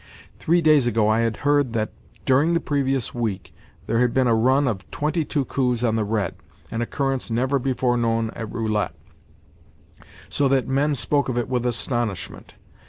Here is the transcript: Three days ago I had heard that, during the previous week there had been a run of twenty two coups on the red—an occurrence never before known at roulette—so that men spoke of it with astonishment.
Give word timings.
Three 0.39 0.61
days 0.63 0.87
ago 0.87 1.07
I 1.07 1.19
had 1.19 1.37
heard 1.45 1.73
that, 1.73 1.91
during 2.25 2.55
the 2.55 2.59
previous 2.59 3.13
week 3.13 3.53
there 3.85 3.99
had 3.99 4.15
been 4.15 4.25
a 4.25 4.33
run 4.33 4.67
of 4.67 4.89
twenty 4.89 5.23
two 5.23 5.45
coups 5.45 5.83
on 5.83 5.95
the 5.95 6.03
red—an 6.03 6.81
occurrence 6.81 7.29
never 7.29 7.59
before 7.59 7.97
known 7.97 8.31
at 8.31 8.51
roulette—so 8.51 10.47
that 10.47 10.67
men 10.67 10.95
spoke 10.95 11.29
of 11.29 11.37
it 11.37 11.47
with 11.47 11.67
astonishment. 11.67 12.55